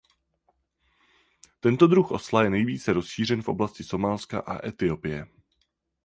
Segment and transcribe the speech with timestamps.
[1.59, 5.25] Tento druh osla je nejvíce rozšířen v oblasti Somálska a Etiopie.